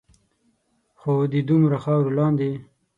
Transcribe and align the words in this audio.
خو 0.99 1.13
د 1.31 1.33
دومره 1.47 1.77
خاورو 1.83 2.15
لاندے 2.17 2.51